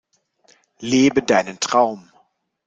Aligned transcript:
Lebe 0.79 1.21
deinen 1.21 1.59
Traum! 1.59 2.11